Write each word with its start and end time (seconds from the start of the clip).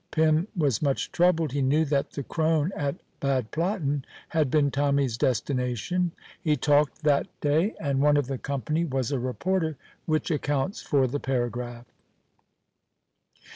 Pym 0.09 0.47
was 0.55 0.81
much 0.81 1.11
troubled; 1.11 1.51
he 1.51 1.61
knew 1.61 1.85
that 1.85 2.09
the 2.13 2.23
Krone 2.23 2.71
at 2.75 2.95
Bad 3.19 3.51
Platten 3.51 4.01
had 4.29 4.49
been 4.49 4.71
Tommy's 4.71 5.15
destination. 5.15 6.11
He 6.43 6.57
talked 6.57 7.03
that 7.03 7.27
day, 7.39 7.75
and 7.79 8.01
one 8.01 8.17
of 8.17 8.25
the 8.25 8.39
company 8.39 8.83
was 8.83 9.11
a 9.11 9.19
reporter, 9.19 9.77
which 10.07 10.31
accounts 10.31 10.81
for 10.81 11.05
the 11.05 11.19
paragraph. 11.19 11.85